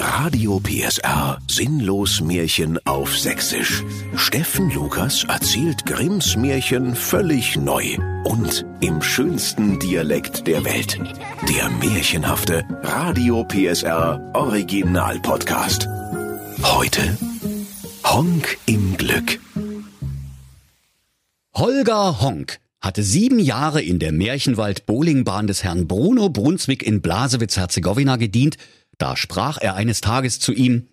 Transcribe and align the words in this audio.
Radio 0.00 0.60
PSR 0.60 1.38
Sinnlos 1.48 2.20
Märchen 2.20 2.78
auf 2.86 3.16
Sächsisch. 3.18 3.82
Steffen 4.16 4.70
Lukas 4.70 5.24
erzählt 5.24 5.86
Grimms 5.86 6.36
Märchen 6.36 6.94
völlig 6.94 7.56
neu 7.56 7.96
und 8.24 8.64
im 8.80 9.00
schönsten 9.02 9.78
Dialekt 9.78 10.46
der 10.46 10.64
Welt. 10.64 10.98
Der 11.48 11.70
märchenhafte 11.70 12.64
Radio 12.82 13.44
PSR 13.44 14.32
Original 14.34 15.18
Podcast. 15.20 15.88
Heute 16.62 17.16
Honk 18.04 18.58
im 18.66 18.96
Glück. 18.96 19.40
Holger 21.54 22.20
Honk 22.20 22.60
hatte 22.80 23.02
sieben 23.02 23.38
Jahre 23.38 23.82
in 23.82 23.98
der 23.98 24.12
Märchenwald-Bowlingbahn 24.12 25.46
des 25.46 25.64
Herrn 25.64 25.88
Bruno 25.88 26.28
Brunswick 26.28 26.82
in 26.82 27.02
Blasewitz-Herzegowina 27.02 28.16
gedient. 28.16 28.56
Da 28.98 29.16
sprach 29.16 29.58
er 29.58 29.74
eines 29.74 30.00
Tages 30.00 30.40
zu 30.40 30.52
ihm, 30.52 30.88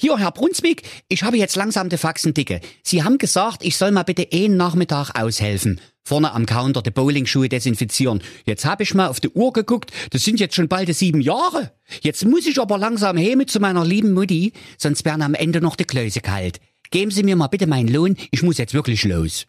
hier, 0.00 0.16
Herr 0.16 0.30
Brunswick, 0.30 0.82
ich 1.08 1.24
habe 1.24 1.38
jetzt 1.38 1.56
langsam 1.56 1.88
die 1.88 1.96
Faxen 1.96 2.32
dicke. 2.32 2.60
Sie 2.84 3.02
haben 3.02 3.18
gesagt, 3.18 3.64
ich 3.64 3.76
soll 3.76 3.90
mal 3.90 4.04
bitte 4.04 4.28
einen 4.32 4.56
Nachmittag 4.56 5.20
aushelfen. 5.20 5.80
Vorne 6.04 6.32
am 6.34 6.46
Counter 6.46 6.82
die 6.82 6.92
Bowlingschuhe 6.92 7.48
desinfizieren. 7.48 8.22
Jetzt 8.46 8.64
habe 8.64 8.84
ich 8.84 8.94
mal 8.94 9.08
auf 9.08 9.18
die 9.18 9.30
Uhr 9.30 9.52
geguckt, 9.52 9.90
das 10.10 10.22
sind 10.22 10.38
jetzt 10.38 10.54
schon 10.54 10.68
bald 10.68 10.94
sieben 10.94 11.20
Jahre. 11.20 11.72
Jetzt 12.00 12.24
muss 12.24 12.46
ich 12.46 12.60
aber 12.60 12.78
langsam 12.78 13.16
heme 13.16 13.46
zu 13.46 13.58
meiner 13.58 13.84
lieben 13.84 14.12
Mutti, 14.12 14.52
sonst 14.78 15.04
werden 15.04 15.22
am 15.22 15.34
Ende 15.34 15.60
noch 15.60 15.74
die 15.74 15.84
Klöße 15.84 16.20
kalt. 16.20 16.60
Geben 16.92 17.10
Sie 17.10 17.24
mir 17.24 17.34
mal 17.34 17.48
bitte 17.48 17.66
meinen 17.66 17.88
Lohn, 17.88 18.16
ich 18.30 18.44
muss 18.44 18.56
jetzt 18.58 18.74
wirklich 18.74 19.02
los. 19.02 19.46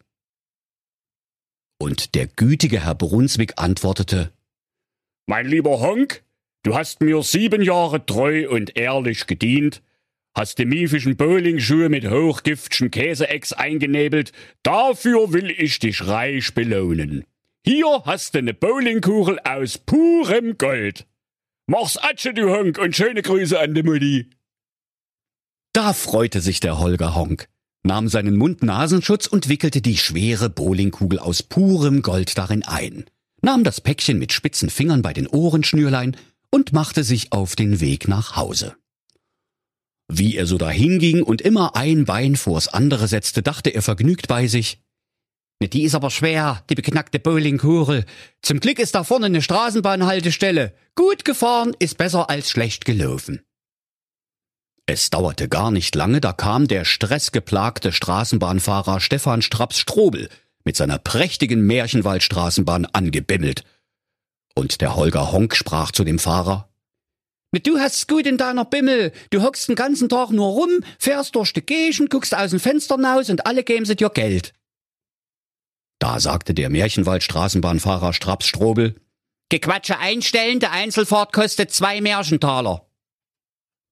Und 1.78 2.16
der 2.16 2.26
gütige 2.26 2.84
Herr 2.84 2.96
Brunswick 2.96 3.52
antwortete, 3.56 4.32
Mein 5.26 5.46
lieber 5.46 5.78
Honk, 5.78 6.24
du 6.62 6.74
hast 6.74 7.00
mir 7.00 7.22
sieben 7.22 7.62
Jahre 7.62 8.04
treu 8.04 8.48
und 8.48 8.76
ehrlich 8.76 9.26
gedient, 9.26 9.82
hast 10.34 10.58
die 10.58 10.64
miefischen 10.64 11.16
Bowlingschuhe 11.16 11.88
mit 11.88 12.08
hochgiftschen 12.08 12.90
Käseecks 12.90 13.52
eingenebelt, 13.52 14.32
dafür 14.62 15.32
will 15.32 15.50
ich 15.50 15.78
dich 15.78 16.06
reich 16.06 16.54
belohnen. 16.54 17.24
Hier 17.64 18.02
hast 18.04 18.34
du 18.34 18.42
ne 18.42 18.54
Bowlingkugel 18.54 19.38
aus 19.40 19.78
purem 19.78 20.56
Gold. 20.56 21.06
Mach's 21.66 21.96
Atsche, 21.98 22.32
du 22.32 22.50
Honk, 22.50 22.78
und 22.78 22.96
schöne 22.96 23.22
Grüße 23.22 23.58
an 23.58 23.74
die 23.74 23.82
Mutti. 23.82 24.30
Da 25.72 25.92
freute 25.92 26.40
sich 26.40 26.60
der 26.60 26.78
Holger 26.78 27.14
Honk 27.14 27.48
nahm 27.82 28.08
seinen 28.08 28.36
Mund-Nasenschutz 28.36 29.26
und 29.26 29.48
wickelte 29.48 29.80
die 29.80 29.96
schwere 29.96 30.50
Bowlingkugel 30.50 31.18
aus 31.18 31.42
purem 31.42 32.02
Gold 32.02 32.36
darin 32.36 32.62
ein, 32.62 33.04
nahm 33.42 33.64
das 33.64 33.80
Päckchen 33.80 34.18
mit 34.18 34.32
spitzen 34.32 34.70
Fingern 34.70 35.02
bei 35.02 35.12
den 35.12 35.26
Ohrenschnürlein 35.26 36.16
und 36.50 36.72
machte 36.72 37.04
sich 37.04 37.32
auf 37.32 37.56
den 37.56 37.80
Weg 37.80 38.08
nach 38.08 38.36
Hause. 38.36 38.76
Wie 40.08 40.36
er 40.36 40.46
so 40.46 40.58
dahinging 40.58 41.22
und 41.22 41.40
immer 41.40 41.76
ein 41.76 42.04
Bein 42.04 42.36
vors 42.36 42.68
andere 42.68 43.06
setzte, 43.06 43.42
dachte 43.42 43.70
er 43.70 43.82
vergnügt 43.82 44.26
bei 44.26 44.48
sich, 44.48 44.82
die 45.62 45.82
ist 45.82 45.94
aber 45.94 46.10
schwer, 46.10 46.64
die 46.70 46.74
beknackte 46.74 47.18
Bowlingkugel. 47.18 48.06
Zum 48.40 48.60
Glück 48.60 48.78
ist 48.78 48.94
da 48.94 49.04
vorne 49.04 49.26
eine 49.26 49.42
Straßenbahnhaltestelle. 49.42 50.74
Gut 50.94 51.24
gefahren 51.24 51.76
ist 51.78 51.98
besser 51.98 52.30
als 52.30 52.50
schlecht 52.50 52.86
gelaufen. 52.86 53.42
Es 54.86 55.10
dauerte 55.10 55.48
gar 55.48 55.70
nicht 55.70 55.94
lange, 55.94 56.20
da 56.20 56.32
kam 56.32 56.66
der 56.66 56.84
stressgeplagte 56.84 57.92
Straßenbahnfahrer 57.92 59.00
Stefan 59.00 59.42
Straps-Strobel 59.42 60.30
mit 60.64 60.76
seiner 60.76 60.98
prächtigen 60.98 61.60
Märchenwaldstraßenbahn 61.66 62.86
angebimmelt. 62.86 63.64
Und 64.54 64.80
der 64.80 64.96
Holger 64.96 65.32
Honk 65.32 65.56
sprach 65.56 65.92
zu 65.92 66.04
dem 66.04 66.18
Fahrer, 66.18 66.68
Du 67.52 67.78
hast's 67.80 68.06
gut 68.06 68.26
in 68.26 68.38
deiner 68.38 68.64
Bimmel. 68.64 69.12
Du 69.30 69.42
hockst 69.42 69.68
den 69.68 69.74
ganzen 69.74 70.08
Tag 70.08 70.30
nur 70.30 70.50
rum, 70.50 70.84
fährst 70.98 71.34
durch 71.34 71.52
die 71.52 71.62
Gegend, 71.62 72.10
guckst 72.10 72.34
aus 72.34 72.50
dem 72.50 72.60
Fenster 72.60 72.94
hinaus 72.94 73.28
und 73.28 73.46
alle 73.46 73.64
geben 73.64 73.84
sie 73.84 73.96
dir 73.96 74.10
Geld. 74.10 74.52
Da 75.98 76.20
sagte 76.20 76.54
der 76.54 76.70
Märchenwaldstraßenbahnfahrer 76.70 78.12
Straps 78.12 78.46
Strobel, 78.46 78.94
Gequatsche 79.50 79.98
einstellen, 79.98 80.60
der 80.60 80.70
Einzelfahrt 80.70 81.32
kostet 81.32 81.72
zwei 81.72 82.00
Märchentaler. 82.00 82.86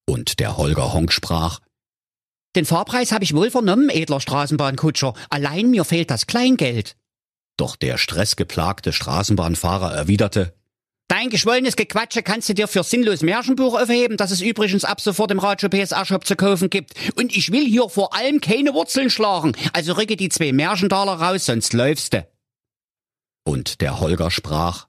Und 0.09 0.38
der 0.38 0.56
Holger 0.56 0.93
Honk 0.93 1.12
sprach, 1.12 1.59
Den 2.54 2.65
Fahrpreis 2.65 3.10
habe 3.10 3.25
ich 3.25 3.34
wohl 3.34 3.50
vernommen, 3.50 3.91
edler 3.91 4.21
Straßenbahnkutscher. 4.21 5.15
Allein 5.28 5.69
mir 5.69 5.84
fehlt 5.84 6.10
das 6.12 6.27
Kleingeld. 6.28 6.97
Doch 7.59 7.77
der 7.77 7.99
stressgeplagte 7.99 8.95
Straßenbahnfahrer 8.95 9.93
erwiderte, 9.95 10.55
Dein 11.11 11.31
geschwollenes 11.31 11.75
Gequatsche 11.75 12.23
kannst 12.23 12.51
du 12.51 12.55
dir 12.55 12.69
für 12.69 12.83
sinnlos 12.83 13.23
Märchenbuch 13.23 13.81
aufheben, 13.81 14.19
das 14.19 14.31
es 14.31 14.43
übrigens 14.43 14.85
ab 14.85 15.01
sofort 15.01 15.31
im 15.31 15.39
Radio 15.39 15.71
PSA 15.71 16.05
Shop 16.05 16.27
zu 16.27 16.37
kaufen 16.37 16.69
gibt. 16.69 16.93
Und 17.17 17.35
ich 17.35 17.51
will 17.51 17.65
hier 17.65 17.89
vor 17.89 18.15
allem 18.15 18.43
keine 18.43 18.75
Wurzeln 18.75 19.09
schlagen. 19.09 19.53
Also 19.73 19.95
rücke 19.95 20.17
die 20.17 20.29
zwei 20.29 20.53
Märchentaler 20.53 21.15
raus, 21.15 21.47
sonst 21.47 21.73
läufst 21.73 22.13
du. 22.13 22.29
Und 23.45 23.81
der 23.81 24.01
Holger 24.01 24.31
sprach, 24.31 24.87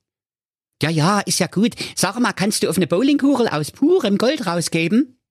ja, 0.83 0.89
ja, 0.89 1.21
ist 1.21 1.39
ja 1.39 1.47
gut. 1.47 1.75
Sag 1.95 2.19
mal, 2.19 2.33
kannst 2.33 2.63
du 2.63 2.69
auf 2.69 2.75
eine 2.75 2.87
Bowlingkugel 2.87 3.47
aus 3.47 3.71
purem 3.71 4.17
Gold 4.17 4.45
rausgeben? 4.45 5.21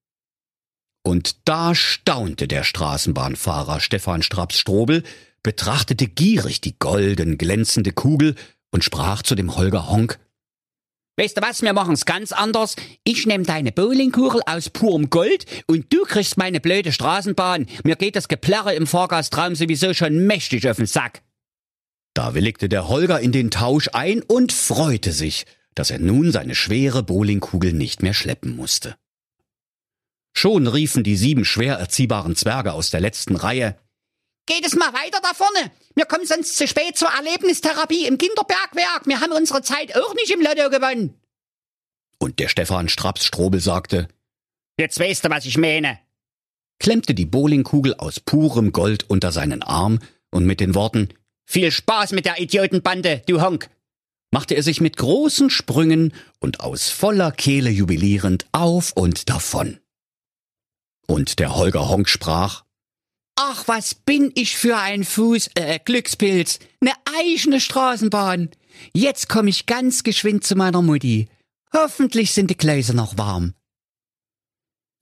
Und 1.03 1.47
da 1.47 1.75
staunte 1.75 2.49
der 2.49 2.65
Straßenbahnfahrer 2.65 3.81
Stefan 3.81 4.23
Straps-Strobel, 4.23 5.05
betrachtete 5.43 6.07
gierig 6.07 6.61
die 6.61 6.79
golden 6.79 7.39
glänzende 7.39 7.93
Kugel 7.93 8.35
und 8.71 8.85
sprach 8.85 9.23
zu 9.23 9.35
dem 9.35 9.57
Holger 9.57 9.89
Honk, 9.89 10.19
Weißt 11.19 11.37
du 11.37 11.43
was, 11.43 11.63
wir 11.63 11.73
machen's 11.73 12.05
ganz 12.05 12.31
anders. 12.31 12.77
Ich 13.03 13.27
nehm 13.27 13.43
deine 13.43 13.73
Bowlingkugel 13.73 14.41
aus 14.47 14.71
purem 14.71 15.11
Gold 15.11 15.47
und 15.67 15.93
du 15.93 16.05
kriegst 16.05 16.37
meine 16.37 16.61
blöde 16.61 16.93
Straßenbahn. 16.93 17.67
Mir 17.83 17.97
geht 17.97 18.15
das 18.15 18.29
Geplärre 18.29 18.75
im 18.75 18.87
Fahrgastraum 18.87 19.57
sowieso 19.57 19.95
schon 19.95 20.29
mächtig 20.29 20.69
auf 20.69 20.77
den 20.77 20.87
Sack. 20.87 21.23
Da 22.15 22.35
willigte 22.35 22.69
der 22.69 22.87
Holger 22.87 23.19
in 23.19 23.33
den 23.33 23.51
Tausch 23.51 23.89
ein 23.93 24.23
und 24.23 24.53
freute 24.53 25.11
sich, 25.11 25.45
dass 25.75 25.91
er 25.91 25.99
nun 25.99 26.31
seine 26.31 26.55
schwere 26.55 27.03
Bowlingkugel 27.03 27.73
nicht 27.73 28.01
mehr 28.01 28.15
schleppen 28.15 28.55
musste. 28.55 28.95
Schon 30.35 30.69
riefen 30.69 31.03
die 31.03 31.17
sieben 31.17 31.45
schwer 31.45 31.79
erziehbaren 31.79 32.37
Zwerge 32.37 32.73
aus 32.75 32.91
der 32.91 33.01
letzten 33.01 33.35
Reihe 33.35 33.77
Geht 34.49 34.67
es 34.67 34.75
mal 34.77 34.95
weiter 34.95 35.21
da 35.23 35.35
vorne? 35.35 35.71
Wir 35.95 36.07
kommen 36.07 36.25
sonst 36.25 36.57
zu 36.57 36.67
spät 36.67 36.97
zur 36.97 37.09
Erlebnistherapie 37.09 38.07
im 38.07 38.17
Kinderbergwerk. 38.17 39.03
Wir 39.05 39.21
haben 39.21 39.33
unsere 39.33 39.61
Zeit 39.61 39.95
auch 39.95 40.15
nicht 40.15 40.31
im 40.31 40.41
Lotto 40.41 40.71
gewonnen. 40.71 41.21
Und 42.19 42.39
der 42.39 42.49
Stefan 42.49 42.89
Straps 42.89 43.27
Strobel 43.27 43.61
sagte, 43.61 44.09
Jetzt 44.79 44.99
weißt 44.99 45.27
du, 45.27 45.29
was 45.29 45.45
ich 45.45 45.59
meine. 45.59 45.99
Klemmte 46.79 47.13
die 47.13 47.27
Bowlingkugel 47.27 47.95
aus 47.97 48.21
purem 48.21 48.73
Gold 48.73 49.11
unter 49.11 49.33
seinen 49.33 49.63
Arm 49.63 49.99
und 50.31 50.47
mit 50.47 50.61
den 50.61 50.75
Worten, 50.75 51.11
viel 51.45 51.71
Spaß 51.71 52.13
mit 52.13 52.25
der 52.25 52.41
Idiotenbande, 52.41 53.23
du 53.27 53.43
Honk! 53.43 53.69
machte 54.31 54.55
er 54.55 54.63
sich 54.63 54.81
mit 54.81 54.97
großen 54.97 55.51
Sprüngen 55.51 56.15
und 56.41 56.61
aus 56.61 56.89
voller 56.89 57.33
Kehle 57.33 57.69
jubilierend 57.69 58.47
auf 58.53 58.93
und 58.93 59.29
davon. 59.29 59.79
Und 61.07 61.39
der 61.39 61.55
Holger 61.55 61.89
Honk 61.91 62.09
sprach, 62.09 62.65
Ach, 63.41 63.69
was 63.69 63.95
bin 63.95 64.33
ich 64.35 64.57
für 64.57 64.79
ein 64.79 65.05
Fuß, 65.05 65.51
äh, 65.55 65.79
Glückspilz, 65.79 66.59
ne 66.81 66.91
eigene 67.21 67.61
Straßenbahn. 67.61 68.51
Jetzt 68.93 69.29
komm 69.29 69.47
ich 69.47 69.67
ganz 69.67 70.03
geschwind 70.03 70.43
zu 70.43 70.57
meiner 70.57 70.83
Mutti. 70.83 71.29
Hoffentlich 71.73 72.33
sind 72.33 72.51
die 72.51 72.57
Gleise 72.57 72.95
noch 72.95 73.17
warm. 73.17 73.55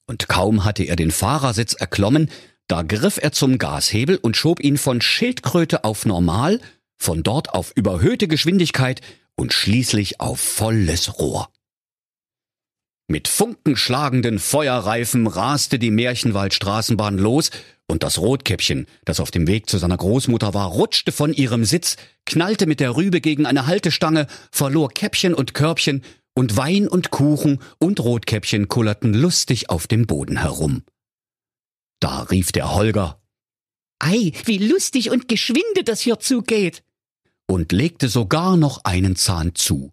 Und 0.07 0.29
kaum 0.29 0.65
hatte 0.67 0.85
er 0.85 0.97
den 0.97 1.13
Fahrersitz 1.13 1.73
erklommen, 1.73 2.31
da 2.69 2.83
griff 2.83 3.17
er 3.17 3.33
zum 3.33 3.57
Gashebel 3.57 4.19
und 4.19 4.37
schob 4.37 4.61
ihn 4.61 4.77
von 4.77 5.01
Schildkröte 5.01 5.85
auf 5.85 6.05
Normal, 6.05 6.61
von 6.99 7.23
dort 7.23 7.55
auf 7.55 7.73
überhöhte 7.75 8.29
Geschwindigkeit 8.29 9.01
und 9.35 9.55
schließlich 9.55 10.21
auf 10.21 10.41
volles 10.41 11.19
Rohr. 11.19 11.49
Mit 13.09 13.29
funkenschlagenden 13.29 14.41
Feuerreifen 14.41 15.27
raste 15.27 15.79
die 15.79 15.91
Märchenwaldstraßenbahn 15.91 17.19
los, 17.19 17.51
und 17.89 18.03
das 18.03 18.19
Rotkäppchen, 18.19 18.87
das 19.05 19.21
auf 19.21 19.31
dem 19.31 19.47
Weg 19.47 19.71
zu 19.71 19.79
seiner 19.79 19.97
Großmutter 19.97 20.55
war, 20.55 20.67
rutschte 20.67 21.13
von 21.13 21.33
ihrem 21.33 21.65
Sitz, 21.65 21.97
knallte 22.25 22.67
mit 22.67 22.81
der 22.81 22.97
Rübe 22.97 23.21
gegen 23.21 23.47
eine 23.47 23.67
Haltestange, 23.67 24.27
verlor 24.51 24.89
Käppchen 24.89 25.35
und 25.35 25.55
Körbchen, 25.55 26.03
und 26.35 26.57
Wein 26.57 26.89
und 26.89 27.11
Kuchen 27.11 27.61
und 27.79 28.01
Rotkäppchen 28.01 28.69
kullerten 28.69 29.15
lustig 29.15 29.71
auf 29.71 29.87
dem 29.87 30.07
Boden 30.07 30.37
herum. 30.37 30.83
Da 32.01 32.23
rief 32.23 32.53
der 32.53 32.75
Holger 32.75 33.23
Ei, 33.99 34.33
wie 34.45 34.59
lustig 34.59 35.11
und 35.11 35.29
geschwinde 35.29 35.83
das 35.85 36.01
hier 36.01 36.19
zugeht. 36.19 36.83
und 37.49 37.73
legte 37.73 38.09
sogar 38.09 38.57
noch 38.57 38.85
einen 38.85 39.17
Zahn 39.17 39.55
zu. 39.55 39.93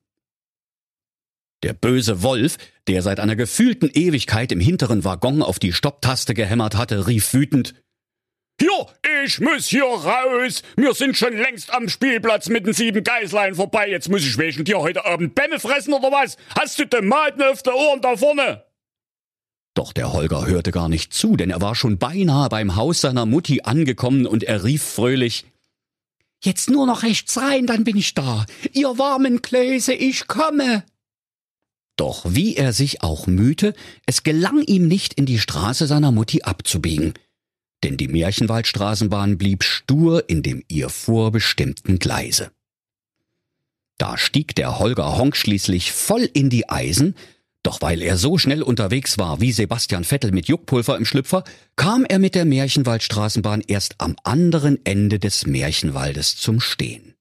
Der 1.62 1.74
böse 1.74 2.24
Wolf, 2.24 2.58
der 2.88 3.02
seit 3.02 3.20
einer 3.20 3.36
gefühlten 3.36 3.90
Ewigkeit 3.94 4.52
im 4.52 4.60
hinteren 4.60 5.04
Waggon 5.04 5.42
auf 5.42 5.60
die 5.60 5.74
Stopptaste 5.74 6.34
gehämmert 6.34 6.76
hatte, 6.76 7.08
rief 7.08 7.34
wütend 7.34 7.76
Hier, 8.60 8.88
ich 9.26 9.40
muss 9.40 9.68
hier 9.68 9.86
raus. 9.86 10.64
Wir 10.76 10.94
sind 10.94 11.18
schon 11.18 11.38
längst 11.38 11.74
am 11.74 11.90
Spielplatz 11.90 12.50
mit 12.50 12.66
den 12.66 12.74
sieben 12.74 13.04
Geißlein 13.04 13.56
vorbei. 13.56 13.90
Jetzt 13.90 14.10
muss 14.10 14.22
ich 14.22 14.38
wegen 14.38 14.64
dir 14.66 14.80
heute 14.80 15.06
Abend 15.06 15.36
Bämme 15.36 15.60
fressen 15.60 15.94
oder 15.94 16.12
was? 16.12 16.38
Hast 16.58 16.78
du 16.80 16.86
Tomaten 16.86 17.42
auf 17.42 17.64
der 17.64 17.76
Ohren 17.76 18.02
da 18.02 18.18
vorne? 18.18 18.64
Doch 19.76 19.92
der 19.92 20.14
Holger 20.14 20.46
hörte 20.46 20.72
gar 20.72 20.88
nicht 20.88 21.14
zu, 21.14 21.36
denn 21.36 21.50
er 21.50 21.62
war 21.62 21.74
schon 21.74 21.98
beinahe 21.98 22.50
beim 22.50 22.76
Haus 22.76 23.02
seiner 23.02 23.26
Mutti 23.26 23.62
angekommen 23.64 24.28
und 24.28 24.44
er 24.44 24.64
rief 24.64 24.84
fröhlich 24.84 25.46
Jetzt 26.44 26.70
nur 26.70 26.86
noch 26.86 27.04
rechts 27.04 27.38
rein, 27.38 27.66
dann 27.68 27.86
bin 27.86 27.96
ich 27.96 28.16
da. 28.16 28.46
Ihr 28.74 28.98
warmen 28.98 29.42
Gläse, 29.42 29.94
ich 29.94 30.28
komme. 30.28 30.84
Doch 31.96 32.26
wie 32.28 32.56
er 32.56 32.74
sich 32.74 33.04
auch 33.04 33.28
mühte, 33.28 33.74
es 34.06 34.24
gelang 34.24 34.64
ihm 34.64 34.88
nicht, 34.88 35.14
in 35.14 35.26
die 35.26 35.40
Straße 35.40 35.86
seiner 35.86 36.12
Mutti 36.12 36.42
abzubiegen. 36.42 37.14
Denn 37.84 37.98
die 37.98 38.08
Märchenwaldstraßenbahn 38.08 39.38
blieb 39.38 39.64
stur 39.64 40.30
in 40.30 40.42
dem 40.42 40.64
ihr 40.68 40.90
vorbestimmten 40.90 42.00
Gleise. 42.00 42.52
Da 43.98 44.18
stieg 44.18 44.56
der 44.56 44.80
Holger 44.80 45.18
Honk 45.18 45.36
schließlich 45.36 45.92
voll 45.92 46.28
in 46.34 46.50
die 46.50 46.70
Eisen, 46.70 47.16
doch 47.62 47.82
weil 47.82 48.02
er 48.02 48.18
so 48.18 48.38
schnell 48.38 48.62
unterwegs 48.62 49.18
war 49.18 49.40
wie 49.40 49.52
Sebastian 49.52 50.04
Vettel 50.04 50.32
mit 50.32 50.48
Juckpulver 50.48 50.98
im 50.98 51.06
Schlüpfer, 51.06 51.44
kam 51.76 52.04
er 52.04 52.20
mit 52.20 52.36
der 52.36 52.46
Märchenwaldstraßenbahn 52.46 53.62
erst 53.62 53.96
am 54.00 54.16
anderen 54.24 54.86
Ende 54.86 55.20
des 55.20 55.46
Märchenwaldes 55.46 56.36
zum 56.36 56.60
Stehen. 56.60 57.13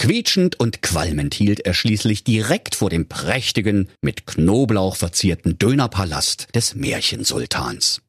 Quietschend 0.00 0.58
und 0.58 0.80
qualmend 0.80 1.34
hielt 1.34 1.60
er 1.60 1.74
schließlich 1.74 2.24
direkt 2.24 2.74
vor 2.74 2.88
dem 2.88 3.06
prächtigen, 3.06 3.90
mit 4.00 4.26
Knoblauch 4.26 4.96
verzierten 4.96 5.58
Dönerpalast 5.58 6.48
des 6.54 6.74
Märchensultans. 6.74 8.00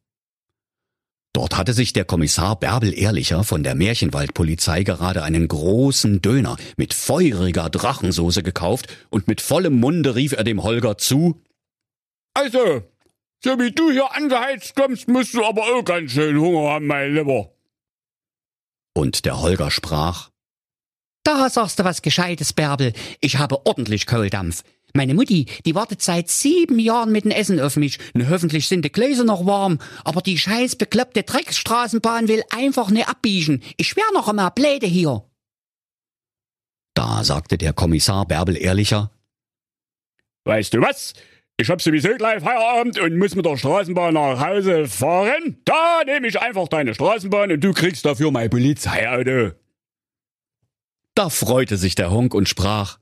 Dort 1.33 1.57
hatte 1.57 1.73
sich 1.73 1.91
der 1.91 2.05
Kommissar 2.05 2.57
Bärbel 2.57 2.97
Ehrlicher 2.97 3.43
von 3.43 3.61
der 3.61 3.75
Märchenwaldpolizei 3.75 4.83
gerade 4.83 5.21
einen 5.21 5.49
großen 5.49 6.21
Döner 6.21 6.55
mit 6.77 6.93
feuriger 6.93 7.69
Drachensoße 7.69 8.41
gekauft 8.41 8.87
und 9.09 9.27
mit 9.27 9.41
vollem 9.41 9.77
Munde 9.77 10.15
rief 10.15 10.31
er 10.31 10.45
dem 10.45 10.63
Holger 10.63 10.97
zu 10.97 11.41
Also, 12.33 12.83
so 13.43 13.59
wie 13.59 13.71
du 13.71 13.91
hier 13.91 14.15
angeheizt 14.15 14.77
kommst, 14.77 15.09
musst 15.09 15.33
du 15.33 15.43
aber 15.43 15.63
auch 15.63 15.83
ganz 15.83 16.11
schön 16.13 16.39
Hunger 16.39 16.69
haben, 16.69 16.87
mein 16.87 17.15
Lieber. 17.15 17.53
Und 18.93 19.25
der 19.25 19.41
Holger 19.41 19.69
sprach 19.71 20.31
Da 21.23 21.49
sagst 21.49 21.79
du 21.79 21.83
was 21.83 22.01
Gescheites, 22.01 22.53
Bärbel. 22.53 22.93
Ich 23.19 23.37
habe 23.37 23.65
ordentlich 23.65 24.07
Kohldampf. 24.07 24.63
Meine 24.93 25.13
Mutti, 25.13 25.45
die 25.65 25.75
wartet 25.75 26.01
seit 26.01 26.29
sieben 26.29 26.79
Jahren 26.79 27.11
mit 27.11 27.23
dem 27.23 27.31
Essen 27.31 27.59
auf 27.59 27.77
mich. 27.77 27.97
Und 28.13 28.29
hoffentlich 28.29 28.67
sind 28.67 28.83
die 28.83 28.91
Gläser 28.91 29.23
noch 29.23 29.45
warm. 29.45 29.79
Aber 30.03 30.21
die 30.21 30.37
scheiß 30.37 30.75
bekloppte 30.75 31.23
Drecksstraßenbahn 31.23 32.27
will 32.27 32.43
einfach 32.49 32.89
nicht 32.89 33.07
abbiegen. 33.07 33.61
Ich 33.77 33.95
wär 33.95 34.03
noch 34.13 34.27
einmal 34.27 34.51
Bläde 34.51 34.87
hier. 34.87 35.23
Da 36.93 37.23
sagte 37.23 37.57
der 37.57 37.73
Kommissar 37.73 38.25
Bärbel 38.25 38.57
ehrlicher. 38.57 39.11
Weißt 40.43 40.73
du 40.73 40.81
was? 40.81 41.13
Ich 41.57 41.69
hab 41.69 41.81
sowieso 41.81 42.09
gleich 42.15 42.41
Feierabend 42.41 42.99
und 42.99 43.17
muss 43.17 43.35
mit 43.35 43.45
der 43.45 43.55
Straßenbahn 43.55 44.15
nach 44.15 44.45
Hause 44.45 44.87
fahren. 44.87 45.57
Da 45.63 46.01
nehme 46.05 46.27
ich 46.27 46.41
einfach 46.41 46.67
deine 46.67 46.95
Straßenbahn 46.95 47.51
und 47.51 47.63
du 47.63 47.71
kriegst 47.71 48.03
dafür 48.05 48.31
mein 48.31 48.49
Polizeiauto. 48.49 49.51
Da 51.15 51.29
freute 51.29 51.77
sich 51.77 51.95
der 51.95 52.11
Honk 52.11 52.33
und 52.33 52.47
sprach. 52.47 52.99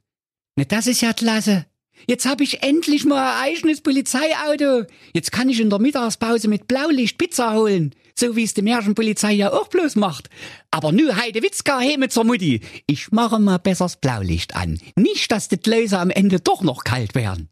Na, 0.56 0.65
das 0.65 0.88
ist 0.88 1.01
ja 1.01 1.13
klasse. 1.13 1.65
Jetzt 2.07 2.25
hab 2.25 2.41
ich 2.41 2.63
endlich 2.63 3.06
mal 3.06 3.21
ein 3.21 3.53
eigenes 3.53 3.81
Polizeiauto. 3.81 4.85
Jetzt 5.13 5.31
kann 5.31 5.50
ich 5.50 5.59
in 5.59 5.69
der 5.69 5.79
Mittagspause 5.79 6.47
mit 6.47 6.67
Blaulicht 6.67 7.17
Pizza 7.17 7.53
holen. 7.53 7.94
So 8.17 8.35
wie 8.35 8.44
es 8.44 8.53
die 8.53 8.61
Märchenpolizei 8.61 9.33
ja 9.33 9.53
auch 9.53 9.67
bloß 9.67 9.95
macht. 9.95 10.29
Aber 10.71 10.91
nu 10.91 11.15
Heide 11.15 11.41
Witzka 11.41 11.79
heme 11.79 12.09
zur 12.09 12.25
Mutti. 12.25 12.61
Ich 12.88 13.11
mache 13.11 13.39
mal 13.39 13.59
bessers 13.59 13.97
Blaulicht 13.97 14.56
an. 14.56 14.79
Nicht, 14.95 15.31
dass 15.31 15.47
die 15.47 15.57
Gläser 15.57 16.00
am 16.00 16.09
Ende 16.09 16.39
doch 16.39 16.61
noch 16.61 16.83
kalt 16.83 17.15
werden. 17.15 17.50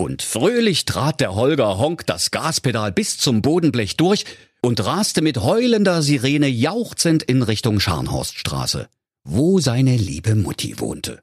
Und 0.00 0.22
fröhlich 0.22 0.84
trat 0.84 1.20
der 1.20 1.34
Holger 1.34 1.76
Honk 1.76 2.06
das 2.06 2.30
Gaspedal 2.30 2.92
bis 2.92 3.18
zum 3.18 3.42
Bodenblech 3.42 3.96
durch 3.96 4.24
und 4.62 4.84
raste 4.84 5.22
mit 5.22 5.38
heulender 5.38 6.02
Sirene 6.02 6.48
jauchzend 6.48 7.24
in 7.24 7.42
Richtung 7.42 7.80
Scharnhorststraße, 7.80 8.88
wo 9.30 9.60
seine 9.60 9.94
liebe 9.96 10.34
Mutti 10.34 10.80
wohnte. 10.80 11.20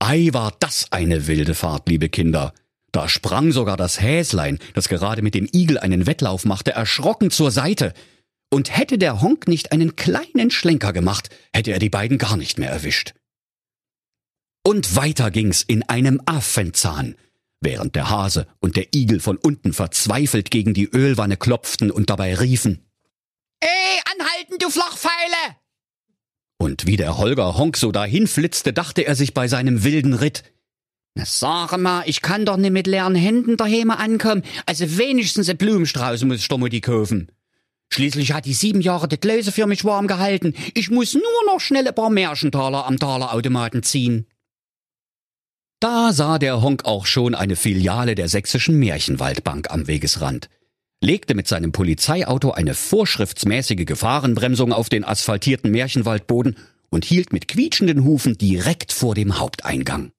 Ei, 0.00 0.30
war 0.32 0.52
das 0.58 0.90
eine 0.90 1.28
wilde 1.28 1.54
Fahrt, 1.54 1.88
liebe 1.88 2.08
Kinder. 2.08 2.52
Da 2.90 3.08
sprang 3.08 3.52
sogar 3.52 3.76
das 3.76 4.00
Häslein, 4.00 4.58
das 4.74 4.88
gerade 4.88 5.22
mit 5.22 5.34
dem 5.34 5.48
Igel 5.52 5.78
einen 5.78 6.06
Wettlauf 6.06 6.44
machte, 6.44 6.72
erschrocken 6.72 7.30
zur 7.30 7.52
Seite. 7.52 7.94
Und 8.50 8.76
hätte 8.76 8.98
der 8.98 9.22
Honk 9.22 9.46
nicht 9.46 9.70
einen 9.70 9.94
kleinen 9.94 10.50
Schlenker 10.50 10.92
gemacht, 10.92 11.30
hätte 11.52 11.70
er 11.70 11.78
die 11.78 11.90
beiden 11.90 12.18
gar 12.18 12.36
nicht 12.36 12.58
mehr 12.58 12.70
erwischt. 12.70 13.14
Und 14.64 14.96
weiter 14.96 15.30
ging's 15.30 15.62
in 15.62 15.84
einem 15.84 16.20
Affenzahn, 16.26 17.14
während 17.60 17.94
der 17.94 18.10
Hase 18.10 18.48
und 18.58 18.74
der 18.74 18.94
Igel 18.94 19.20
von 19.20 19.36
unten 19.36 19.72
verzweifelt 19.72 20.50
gegen 20.50 20.74
die 20.74 20.88
Ölwanne 20.88 21.36
klopften 21.36 21.92
und 21.92 22.10
dabei 22.10 22.34
riefen. 22.34 22.84
Ey, 23.60 24.00
anhalten, 24.12 24.58
du 24.58 24.70
Flachpfeile! 24.70 25.56
Und 26.58 26.86
wie 26.86 26.96
der 26.96 27.18
Holger 27.18 27.56
Honk 27.56 27.76
so 27.76 27.92
dahin 27.92 28.26
flitzte, 28.26 28.72
dachte 28.72 29.02
er 29.02 29.14
sich 29.14 29.34
bei 29.34 29.48
seinem 29.48 29.84
wilden 29.84 30.14
Ritt. 30.14 30.42
Na 31.14 31.24
sag 31.24 31.76
mal, 31.78 32.02
ich 32.06 32.22
kann 32.22 32.44
doch 32.44 32.56
nicht 32.56 32.72
mit 32.72 32.86
leeren 32.86 33.14
Händen 33.14 33.56
daheim 33.56 33.90
ankommen. 33.90 34.42
Also 34.66 34.98
wenigstens 34.98 35.48
ein 35.48 35.56
Blumenstrauß 35.56 36.24
muss 36.24 36.40
ich 36.40 36.50
mal 36.50 36.68
die 36.68 36.80
kaufen. 36.80 37.30
Schließlich 37.92 38.32
hat 38.32 38.44
die 38.44 38.52
sieben 38.52 38.80
Jahre 38.80 39.08
die 39.08 39.18
Gläser 39.18 39.52
für 39.52 39.66
mich 39.66 39.84
warm 39.84 40.06
gehalten. 40.06 40.54
Ich 40.74 40.90
muss 40.90 41.14
nur 41.14 41.22
noch 41.46 41.60
schnell 41.60 41.86
ein 41.86 41.94
paar 41.94 42.10
Märchentaler 42.10 42.86
am 42.86 42.98
Talerautomaten 42.98 43.82
ziehen. 43.82 44.26
Da 45.80 46.12
sah 46.12 46.38
der 46.38 46.62
Honk 46.62 46.84
auch 46.84 47.06
schon 47.06 47.34
eine 47.34 47.54
Filiale 47.54 48.14
der 48.14 48.28
sächsischen 48.28 48.78
Märchenwaldbank 48.78 49.70
am 49.70 49.86
Wegesrand, 49.86 50.48
legte 51.02 51.34
mit 51.34 51.46
seinem 51.46 51.72
Polizeiauto 51.72 52.52
eine 52.52 52.74
vorschriftsmäßige 52.74 53.86
Gefahrenbremsung 53.86 54.72
auf 54.72 54.88
den 54.88 55.04
asphaltierten 55.04 55.70
Märchenwaldboden 55.70 56.56
und 56.90 57.04
hielt 57.04 57.32
mit 57.32 57.48
quietschenden 57.48 58.04
Hufen 58.04 58.38
direkt 58.38 58.92
vor 58.92 59.14
dem 59.14 59.38
Haupteingang. 59.38 60.12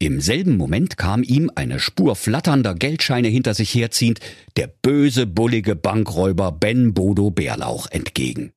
Im 0.00 0.20
selben 0.20 0.56
Moment 0.56 0.96
kam 0.96 1.24
ihm 1.24 1.50
eine 1.56 1.80
Spur 1.80 2.14
flatternder 2.14 2.74
Geldscheine 2.74 3.28
hinter 3.28 3.54
sich 3.54 3.74
herziehend 3.74 4.20
der 4.56 4.68
böse, 4.68 5.26
bullige 5.26 5.74
Bankräuber 5.74 6.52
Ben 6.52 6.94
Bodo 6.94 7.30
Bärlauch 7.30 7.88
entgegen. 7.90 8.52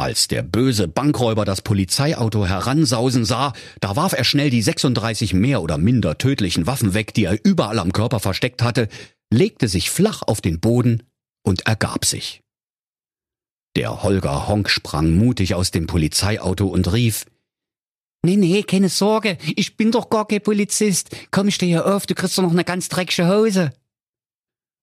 Als 0.00 0.28
der 0.28 0.42
böse 0.42 0.86
Bankräuber 0.86 1.44
das 1.44 1.60
Polizeiauto 1.60 2.46
heransausen 2.46 3.24
sah, 3.24 3.52
da 3.80 3.96
warf 3.96 4.12
er 4.12 4.22
schnell 4.22 4.48
die 4.48 4.62
36 4.62 5.34
mehr 5.34 5.60
oder 5.60 5.76
minder 5.76 6.18
tödlichen 6.18 6.68
Waffen 6.68 6.94
weg, 6.94 7.14
die 7.14 7.24
er 7.24 7.44
überall 7.44 7.80
am 7.80 7.90
Körper 7.90 8.20
versteckt 8.20 8.62
hatte, 8.62 8.86
legte 9.30 9.68
sich 9.68 9.90
flach 9.90 10.22
auf 10.22 10.40
den 10.40 10.60
Boden 10.60 11.02
und 11.42 11.66
ergab 11.66 12.04
sich. 12.04 12.42
Der 13.76 14.02
Holger 14.02 14.48
Honk 14.48 14.70
sprang 14.70 15.14
mutig 15.14 15.54
aus 15.54 15.70
dem 15.70 15.86
Polizeiauto 15.86 16.66
und 16.66 16.92
rief, 16.92 17.26
Nee, 18.24 18.36
nee, 18.36 18.64
keine 18.64 18.88
Sorge, 18.88 19.38
ich 19.54 19.76
bin 19.76 19.92
doch 19.92 20.10
gar 20.10 20.26
kein 20.26 20.42
Polizist. 20.42 21.10
Komm, 21.30 21.50
steh 21.50 21.68
hier 21.68 21.86
auf, 21.86 22.04
du 22.04 22.14
kriegst 22.14 22.36
doch 22.36 22.42
noch 22.42 22.50
eine 22.50 22.64
ganz 22.64 22.88
dreckige 22.88 23.28
Hose. 23.28 23.72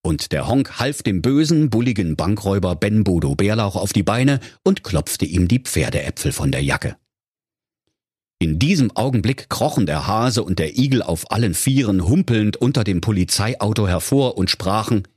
Und 0.02 0.32
der 0.32 0.48
Honk 0.48 0.80
half 0.80 1.04
dem 1.04 1.22
bösen, 1.22 1.70
bulligen 1.70 2.16
Bankräuber 2.16 2.76
Ben 2.76 3.04
Bodo 3.04 3.36
Bärlauch 3.36 3.76
auf 3.76 3.92
die 3.92 4.04
Beine 4.04 4.40
und 4.64 4.84
klopfte 4.84 5.26
ihm 5.26 5.48
die 5.48 5.60
Pferdeäpfel 5.60 6.32
von 6.32 6.52
der 6.52 6.64
Jacke. 6.64 6.96
In 8.38 8.60
diesem 8.60 8.96
Augenblick 8.96 9.50
krochen 9.50 9.86
der 9.86 10.08
Hase 10.08 10.44
und 10.44 10.60
der 10.60 10.78
Igel 10.78 11.02
auf 11.02 11.32
allen 11.32 11.54
Vieren 11.54 12.06
humpelnd 12.06 12.58
unter 12.58 12.84
dem 12.84 13.00
Polizeiauto 13.00 13.88
hervor 13.88 14.38
und 14.38 14.50
sprachen 14.50 15.08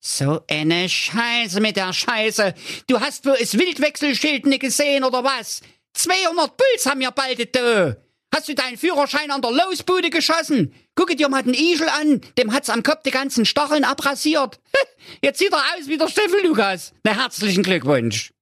So 0.00 0.40
eine 0.50 0.88
Scheiße 0.88 1.60
mit 1.60 1.76
der 1.76 1.92
Scheiße. 1.92 2.54
Du 2.88 3.00
hast 3.00 3.24
wohl 3.24 3.36
das 3.38 3.56
Wildwechselschild 3.56 4.46
nicht 4.46 4.60
gesehen, 4.60 5.04
oder 5.04 5.22
was? 5.22 5.60
200 5.94 6.56
Puls 6.56 6.86
haben 6.86 7.00
wir 7.00 7.12
bald 7.12 7.54
da. 7.54 7.96
Hast 8.34 8.48
du 8.48 8.54
deinen 8.54 8.76
Führerschein 8.76 9.30
an 9.30 9.42
der 9.42 9.52
Losbude 9.52 10.10
geschossen? 10.10 10.74
Gucke 10.96 11.14
dir 11.14 11.28
mal 11.28 11.44
den 11.44 11.54
Igel 11.54 11.88
an, 11.88 12.20
dem 12.36 12.52
hat's 12.52 12.68
am 12.68 12.82
Kopf 12.82 13.04
die 13.04 13.12
ganzen 13.12 13.46
Stacheln 13.46 13.84
abrasiert. 13.84 14.58
Jetzt 15.22 15.38
sieht 15.38 15.52
er 15.52 15.62
aus 15.78 15.86
wie 15.86 15.98
der 15.98 16.08
Steffen 16.08 16.42
Lukas. 16.42 16.92
Na, 17.04 17.12
herzlichen 17.12 17.62
Glückwunsch. 17.62 18.32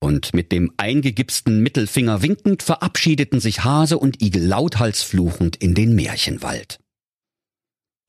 Und 0.00 0.34
mit 0.34 0.52
dem 0.52 0.72
eingegipsten 0.76 1.62
Mittelfinger 1.62 2.22
winkend 2.22 2.62
verabschiedeten 2.62 3.40
sich 3.40 3.64
Hase 3.64 3.98
und 3.98 4.22
Igel 4.22 4.44
lauthals 4.44 5.02
fluchend 5.02 5.56
in 5.56 5.74
den 5.74 5.94
Märchenwald. 5.94 6.78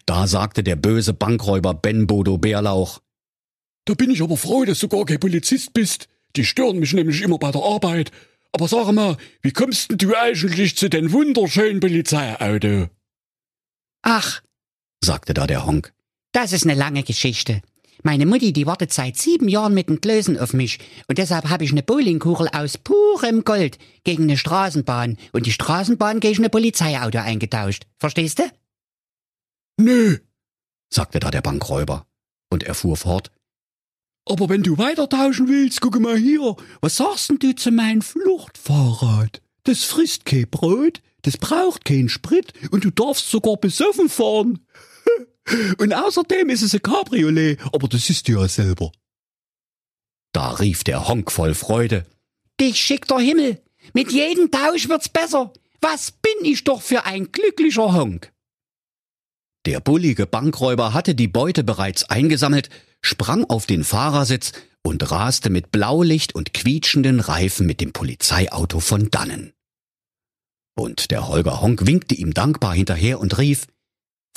Da 0.05 0.27
sagte 0.27 0.63
der 0.63 0.75
böse 0.75 1.13
Bankräuber 1.13 1.73
Ben 1.73 2.07
Bodo 2.07 2.37
Bärlauch, 2.37 3.01
Da 3.85 3.93
bin 3.93 4.11
ich 4.11 4.21
aber 4.21 4.37
froh, 4.37 4.65
dass 4.65 4.79
du 4.79 4.87
gar 4.87 5.05
kein 5.05 5.19
Polizist 5.19 5.73
bist. 5.73 6.07
Die 6.35 6.45
stören 6.45 6.79
mich 6.79 6.93
nämlich 6.93 7.21
immer 7.21 7.37
bei 7.37 7.51
der 7.51 7.63
Arbeit. 7.63 8.11
Aber 8.51 8.67
sag 8.67 8.91
mal, 8.91 9.17
wie 9.41 9.51
kommst 9.51 9.91
denn 9.91 9.97
du 9.97 10.15
eigentlich 10.15 10.77
zu 10.77 10.89
den 10.89 11.11
wunderschönen 11.11 11.79
Polizeiauto? 11.79 12.89
Ach, 14.01 14.41
sagte 15.03 15.33
da 15.33 15.47
der 15.47 15.65
Honk, 15.65 15.93
das 16.31 16.53
ist 16.53 16.63
eine 16.63 16.73
lange 16.73 17.03
Geschichte. 17.03 17.61
Meine 18.03 18.25
Mutti, 18.25 18.53
die 18.53 18.65
wartet 18.65 18.93
seit 18.93 19.17
sieben 19.17 19.47
Jahren 19.47 19.73
mit 19.73 19.89
den 19.89 20.01
Klößen 20.01 20.37
auf 20.37 20.53
mich. 20.53 20.79
Und 21.07 21.17
deshalb 21.17 21.49
habe 21.49 21.63
ich 21.63 21.71
eine 21.71 21.83
Bowlingkugel 21.83 22.47
aus 22.49 22.77
purem 22.77 23.43
Gold 23.43 23.77
gegen 24.03 24.23
eine 24.23 24.37
Straßenbahn 24.37 25.17
und 25.31 25.45
die 25.45 25.51
Straßenbahn 25.51 26.19
gegen 26.19 26.43
ein 26.43 26.51
Polizeiauto 26.51 27.19
eingetauscht. 27.19 27.85
Verstehst 27.97 28.39
du? 28.39 28.43
Nö, 29.79 30.17
sagte 30.89 31.19
da 31.19 31.31
der 31.31 31.41
Bankräuber. 31.41 32.05
Und 32.49 32.63
er 32.63 32.75
fuhr 32.75 32.95
fort. 32.95 33.31
Aber 34.25 34.49
wenn 34.49 34.63
du 34.63 34.77
weiter 34.77 35.07
tauschen 35.07 35.47
willst, 35.47 35.81
gucke 35.81 35.99
mal 35.99 36.17
hier. 36.17 36.55
Was 36.81 36.97
sagst 36.97 37.29
denn 37.29 37.39
du 37.39 37.55
zu 37.55 37.71
meinem 37.71 38.01
Fluchtfahrrad? 38.01 39.41
Das 39.63 39.83
frisst 39.83 40.25
kein 40.25 40.49
Brot, 40.49 41.01
das 41.23 41.37
braucht 41.37 41.85
keinen 41.85 42.09
Sprit 42.09 42.53
und 42.71 42.83
du 42.83 42.89
darfst 42.89 43.29
sogar 43.29 43.57
besoffen 43.57 44.09
fahren. 44.09 44.65
Und 45.77 45.93
außerdem 45.93 46.49
ist 46.49 46.61
es 46.61 46.73
ein 46.73 46.81
Cabriolet, 46.81 47.59
aber 47.73 47.87
das 47.87 48.09
ist 48.09 48.27
ja 48.27 48.47
selber. 48.47 48.91
Da 50.33 50.51
rief 50.51 50.83
der 50.83 51.07
Honk 51.07 51.31
voll 51.31 51.53
Freude. 51.53 52.05
Dich 52.59 52.81
schickt 52.81 53.11
der 53.11 53.19
Himmel. 53.19 53.61
Mit 53.93 54.11
jedem 54.11 54.51
Tausch 54.51 54.89
wird's 54.89 55.09
besser. 55.09 55.53
Was 55.81 56.11
bin 56.11 56.43
ich 56.43 56.63
doch 56.63 56.81
für 56.81 57.05
ein 57.05 57.31
glücklicher 57.31 57.93
Honk. 57.93 58.33
Der 59.65 59.79
bullige 59.79 60.25
Bankräuber 60.25 60.93
hatte 60.93 61.13
die 61.13 61.27
Beute 61.27 61.63
bereits 61.63 62.09
eingesammelt, 62.09 62.69
sprang 63.01 63.45
auf 63.45 63.65
den 63.65 63.83
Fahrersitz 63.83 64.53
und 64.81 65.11
raste 65.11 65.49
mit 65.49 65.71
Blaulicht 65.71 66.35
und 66.35 66.53
quietschenden 66.53 67.19
Reifen 67.19 67.65
mit 67.65 67.81
dem 67.81 67.91
Polizeiauto 67.91 68.79
von 68.79 69.09
dannen. 69.11 69.53
Und 70.75 71.11
der 71.11 71.27
Holger 71.27 71.61
Honk 71.61 71.85
winkte 71.85 72.15
ihm 72.15 72.33
dankbar 72.33 72.73
hinterher 72.73 73.19
und 73.19 73.37
rief, 73.37 73.67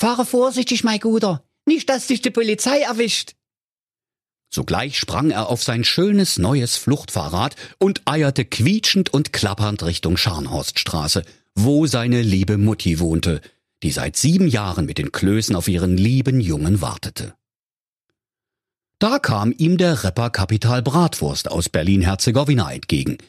Fahre 0.01 0.25
vorsichtig, 0.25 0.83
mein 0.83 0.99
Guter, 0.99 1.43
nicht, 1.67 1.87
dass 1.87 2.07
dich 2.07 2.23
die 2.23 2.31
Polizei 2.31 2.79
erwischt. 2.79 3.33
Sogleich 4.51 4.97
sprang 4.97 5.29
er 5.29 5.47
auf 5.47 5.61
sein 5.61 5.83
schönes 5.83 6.39
neues 6.39 6.75
Fluchtfahrrad 6.75 7.55
und 7.77 8.01
eierte 8.05 8.43
quietschend 8.43 9.13
und 9.13 9.31
klappernd 9.31 9.83
Richtung 9.83 10.17
Scharnhorststraße, 10.17 11.23
wo 11.53 11.85
seine 11.85 12.23
liebe 12.23 12.57
Mutti 12.57 12.99
wohnte, 12.99 13.41
die 13.83 13.91
seit 13.91 14.17
sieben 14.17 14.47
Jahren 14.47 14.87
mit 14.87 14.97
den 14.97 15.11
Klößen 15.11 15.55
auf 15.55 15.67
ihren 15.67 15.97
lieben 15.97 16.41
Jungen 16.41 16.81
wartete. 16.81 17.35
Da 18.97 19.19
kam 19.19 19.53
ihm 19.55 19.77
der 19.77 20.03
Rapper 20.03 20.31
Kapital 20.31 20.81
Bratwurst 20.81 21.51
aus 21.51 21.69
Berlin-Herzegowina 21.69 22.73
entgegen, 22.73 23.19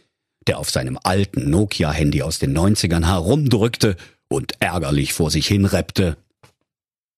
der 0.46 0.58
auf 0.58 0.70
seinem 0.70 0.98
alten 1.04 1.50
Nokia-Handy 1.50 2.22
aus 2.22 2.38
den 2.38 2.56
90ern 2.56 3.04
herumdrückte 3.04 3.98
und 4.28 4.54
ärgerlich 4.60 5.12
vor 5.12 5.30
sich 5.30 5.46
hin 5.46 5.66
rappte. 5.66 6.16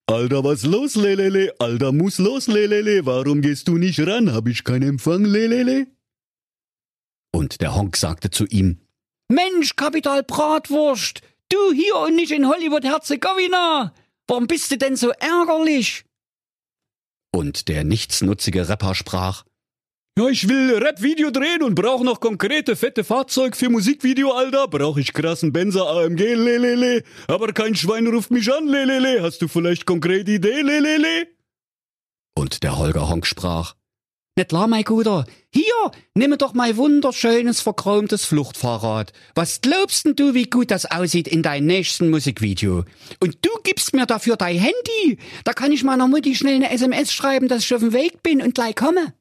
Alter, 0.06 0.44
was 0.44 0.64
los, 0.64 0.96
lelele? 0.96 1.54
Alter, 1.58 1.92
muss 1.92 2.18
los, 2.18 2.46
lelele? 2.46 3.06
Warum 3.06 3.40
gehst 3.40 3.68
du 3.68 3.78
nicht 3.78 4.00
ran? 4.00 4.32
Hab 4.32 4.46
ich 4.48 4.62
keinen 4.64 4.88
Empfang, 4.88 5.24
lelele? 5.24 5.86
Und 7.32 7.60
der 7.60 7.74
Honk 7.74 7.96
sagte 7.96 8.30
zu 8.30 8.44
ihm, 8.46 8.80
Mensch, 9.28 9.76
Kapital 9.76 10.22
Bratwurst, 10.22 11.22
Du 11.50 11.72
hier 11.72 11.96
und 11.96 12.16
nicht 12.16 12.32
in 12.32 12.48
Hollywood-Herzegowina. 12.48 13.94
Warum 14.26 14.46
bist 14.46 14.70
du 14.70 14.78
denn 14.78 14.96
so 14.96 15.10
ärgerlich? 15.10 16.04
Und 17.32 17.68
der 17.68 17.84
nichtsnutzige 17.84 18.68
Rapper 18.68 18.94
sprach, 18.94 19.44
ja, 20.16 20.28
ich 20.28 20.48
will 20.48 20.76
Rap-Video 20.76 21.30
drehen 21.30 21.62
und 21.62 21.74
brauch 21.74 22.02
noch 22.02 22.20
konkrete 22.20 22.76
fette 22.76 23.02
Fahrzeug 23.02 23.56
für 23.56 23.68
Musikvideo, 23.68 24.30
Alter. 24.30 24.68
Brauch 24.68 24.96
ich 24.96 25.12
krassen 25.12 25.52
Benzer 25.52 25.88
AMG, 25.88 26.34
lelele. 26.34 27.02
Aber 27.26 27.52
kein 27.52 27.74
Schwein 27.74 28.06
ruft 28.06 28.30
mich 28.30 28.52
an, 28.52 28.66
lelele. 28.68 29.22
Hast 29.22 29.42
du 29.42 29.48
vielleicht 29.48 29.86
konkrete 29.86 30.30
Idee, 30.30 30.60
lelele? 30.60 31.26
Und 32.36 32.62
der 32.62 32.78
Holger 32.78 33.08
Honk 33.08 33.26
sprach, 33.26 33.74
nicht 34.36 34.48
klar, 34.48 34.66
mein 34.66 34.82
Guter. 34.82 35.26
Hier, 35.52 35.92
nimm 36.14 36.36
doch 36.36 36.54
mein 36.54 36.76
wunderschönes, 36.76 37.60
verchromtes 37.60 38.24
Fluchtfahrrad. 38.24 39.12
Was 39.36 39.60
glaubst 39.60 40.06
denn 40.06 40.16
du, 40.16 40.34
wie 40.34 40.50
gut 40.50 40.72
das 40.72 40.90
aussieht 40.90 41.28
in 41.28 41.44
deinem 41.44 41.66
nächsten 41.66 42.10
Musikvideo? 42.10 42.84
Und 43.20 43.38
du 43.42 43.50
gibst 43.62 43.94
mir 43.94 44.06
dafür 44.06 44.36
dein 44.36 44.58
Handy. 44.58 45.18
Da 45.44 45.52
kann 45.52 45.70
ich 45.70 45.84
meiner 45.84 46.08
Mutti 46.08 46.34
schnell 46.34 46.56
eine 46.56 46.72
SMS 46.72 47.12
schreiben, 47.12 47.46
dass 47.46 47.62
ich 47.62 47.74
auf 47.74 47.80
dem 47.80 47.92
Weg 47.92 48.24
bin 48.24 48.42
und 48.42 48.56
gleich 48.56 48.74
komme. 48.74 49.14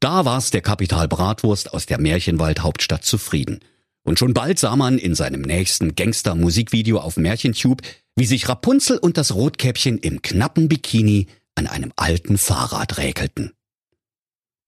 Da 0.00 0.24
war's 0.24 0.50
der 0.50 0.60
Kapital 0.60 1.08
Bratwurst 1.08 1.74
aus 1.74 1.86
der 1.86 1.98
Märchenwald-Hauptstadt 1.98 3.04
zufrieden. 3.04 3.60
Und 4.04 4.18
schon 4.18 4.32
bald 4.32 4.58
sah 4.58 4.76
man 4.76 4.96
in 4.96 5.14
seinem 5.14 5.42
nächsten 5.42 5.96
Gangster-Musikvideo 5.96 6.98
auf 6.98 7.16
Märchentube, 7.16 7.82
wie 8.16 8.26
sich 8.26 8.48
Rapunzel 8.48 8.98
und 8.98 9.16
das 9.16 9.34
Rotkäppchen 9.34 9.98
im 9.98 10.22
knappen 10.22 10.68
Bikini 10.68 11.26
an 11.56 11.66
einem 11.66 11.92
alten 11.96 12.38
Fahrrad 12.38 12.98
räkelten. 12.98 13.52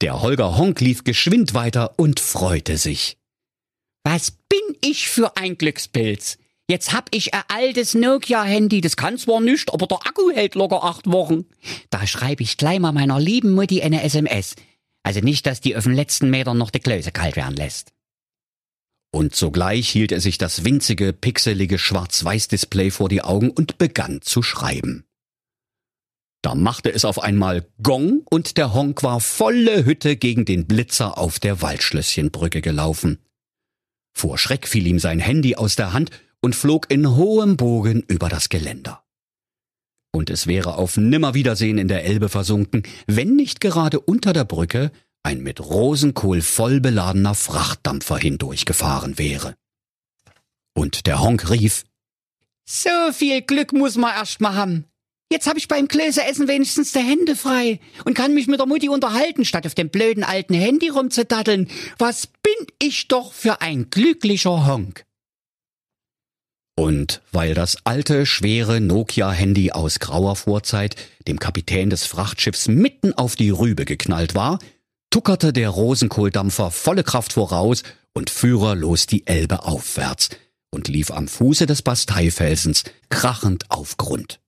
Der 0.03 0.21
Holger 0.21 0.57
Honk 0.57 0.81
lief 0.81 1.05
geschwind 1.05 1.55
weiter 1.55 1.95
und 1.97 2.21
freute 2.21 2.77
sich. 2.77 3.17
Was 4.03 4.33
bin 4.33 4.77
ich 4.81 5.09
für 5.09 5.37
ein 5.37 5.57
Glückspilz? 5.57 6.39
Jetzt 6.69 6.93
hab 6.93 7.09
ich 7.15 7.35
ein 7.35 7.43
altes 7.49 7.95
Nokia-Handy, 7.95 8.81
das 8.81 8.97
kann 8.97 9.19
zwar 9.19 9.41
nicht, 9.41 9.73
aber 9.73 9.87
der 9.87 10.07
Akku 10.07 10.31
hält 10.31 10.55
locker 10.55 10.85
acht 10.85 11.11
Wochen. 11.11 11.45
Da 11.91 12.07
schreibe 12.07 12.43
ich 12.43 12.57
gleich 12.57 12.81
mal 12.81 12.93
meiner 12.93 13.21
lieben 13.21 13.53
Mutti 13.53 13.83
eine 13.83 14.03
SMS. 14.03 14.55
Also 15.02 15.21
nicht, 15.21 15.47
dass 15.47 15.61
die 15.61 15.76
auf 15.76 15.85
den 15.85 15.95
letzten 15.95 16.30
Metern 16.30 16.59
noch 16.59 16.71
die 16.71 16.80
Klöße 16.80 17.12
kalt 17.12 17.37
werden 17.37 17.57
lässt. 17.57 17.92
Und 19.12 19.35
sogleich 19.35 19.88
hielt 19.88 20.12
er 20.12 20.21
sich 20.21 20.38
das 20.38 20.64
winzige, 20.64 21.12
pixelige 21.12 21.78
Schwarz-Weiß-Display 21.78 22.90
vor 22.90 23.09
die 23.09 23.23
Augen 23.23 23.50
und 23.50 23.78
begann 23.78 24.23
zu 24.23 24.42
schreiben. 24.42 25.04
Da 26.42 26.54
machte 26.54 26.92
es 26.92 27.04
auf 27.04 27.21
einmal 27.21 27.66
Gong 27.83 28.23
und 28.30 28.57
der 28.57 28.73
Honk 28.73 29.02
war 29.02 29.21
volle 29.21 29.85
Hütte 29.85 30.16
gegen 30.16 30.45
den 30.45 30.66
Blitzer 30.66 31.19
auf 31.19 31.38
der 31.38 31.61
Waldschlösschenbrücke 31.61 32.62
gelaufen. 32.62 33.19
Vor 34.12 34.38
Schreck 34.38 34.66
fiel 34.66 34.87
ihm 34.87 34.99
sein 34.99 35.19
Handy 35.19 35.57
aus 35.57 35.76
der 35.76 35.92
Hand 35.92 36.11
und 36.40 36.54
flog 36.54 36.90
in 36.90 37.16
hohem 37.16 37.57
Bogen 37.57 38.02
über 38.07 38.28
das 38.28 38.49
Geländer. 38.49 39.02
Und 40.12 40.31
es 40.31 40.47
wäre 40.47 40.76
auf 40.76 40.97
Nimmerwiedersehen 40.97 41.79
in 41.79 41.88
der 41.88 42.05
Elbe 42.05 42.29
versunken, 42.29 42.83
wenn 43.07 43.37
nicht 43.37 43.61
gerade 43.61 44.00
unter 44.00 44.33
der 44.33 44.45
Brücke 44.45 44.90
ein 45.23 45.43
mit 45.43 45.61
Rosenkohl 45.61 46.40
voll 46.40 46.81
beladener 46.81 47.35
Frachtdampfer 47.35 48.19
hindurchgefahren 48.19 49.19
wäre. 49.19 49.55
Und 50.75 51.07
der 51.07 51.21
Honk 51.21 51.50
rief, 51.50 51.85
So 52.64 53.12
viel 53.12 53.43
Glück 53.43 53.73
muss 53.73 53.97
man 53.97 54.14
erst 54.14 54.40
mal 54.40 54.55
haben. 54.55 54.87
Jetzt 55.33 55.47
hab 55.47 55.57
ich 55.57 55.69
beim 55.69 55.87
Gläseressen 55.87 56.49
wenigstens 56.49 56.90
die 56.90 56.99
Hände 56.99 57.37
frei 57.37 57.79
und 58.05 58.14
kann 58.14 58.35
mich 58.35 58.49
mit 58.49 58.59
der 58.59 58.67
Mutti 58.67 58.88
unterhalten, 58.88 59.45
statt 59.45 59.64
auf 59.64 59.76
dem 59.76 59.88
blöden 59.88 60.25
alten 60.25 60.55
Handy 60.55 60.88
rumzudatteln. 60.88 61.69
Was 61.99 62.26
bin 62.26 62.67
ich 62.81 63.07
doch 63.07 63.33
für 63.33 63.61
ein 63.61 63.90
glücklicher 63.90 64.67
Honk. 64.67 65.05
Und 66.77 67.21
weil 67.33 67.55
das 67.55 67.79
alte, 67.85 68.25
schwere 68.25 68.81
Nokia-Handy 68.81 69.73
aus 69.73 69.99
grauer 69.99 70.37
Vorzeit 70.37 70.97
dem 71.29 71.39
Kapitän 71.39 71.91
des 71.91 72.05
Frachtschiffs 72.07 72.69
mitten 72.69 73.12
auf 73.12 73.37
die 73.37 73.50
Rübe 73.50 73.85
geknallt 73.85 74.35
war, 74.35 74.59
tuckerte 75.11 75.53
der 75.53 75.69
Rosenkohldampfer 75.69 76.71
volle 76.71 77.05
Kraft 77.05 77.35
voraus 77.35 77.83
und 78.12 78.31
führerlos 78.31 79.07
die 79.07 79.27
Elbe 79.27 79.65
aufwärts 79.65 80.31
und 80.71 80.89
lief 80.89 81.11
am 81.11 81.29
Fuße 81.29 81.67
des 81.67 81.83
Basteifelsens 81.83 82.85
krachend 83.09 83.71
auf 83.71 83.97
Grund. 83.97 84.41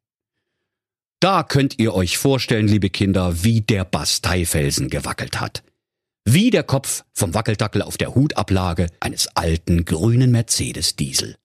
Da 1.20 1.42
könnt 1.42 1.78
ihr 1.78 1.94
euch 1.94 2.18
vorstellen, 2.18 2.66
liebe 2.66 2.90
Kinder, 2.90 3.44
wie 3.44 3.60
der 3.60 3.84
Basteifelsen 3.84 4.88
gewackelt 4.88 5.40
hat. 5.40 5.62
Wie 6.24 6.50
der 6.50 6.62
Kopf 6.62 7.04
vom 7.12 7.34
Wackeldackel 7.34 7.82
auf 7.82 7.96
der 7.96 8.14
Hutablage 8.14 8.88
eines 9.00 9.28
alten 9.36 9.84
grünen 9.84 10.30
Mercedes 10.30 10.96
Diesel. 10.96 11.36